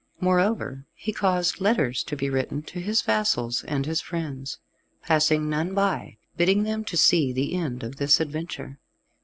[0.19, 4.57] Moreover he caused letters to be written to his vassals and his friends
[5.03, 8.79] passing none by bidding them to see the end of this adventure.